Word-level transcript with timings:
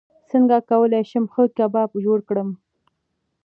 څنګه 0.29 0.57
کولی 0.69 1.03
شم 1.09 1.25
ښه 1.33 1.43
کباب 1.57 1.89
جوړ 2.05 2.19
کړم 2.29 2.49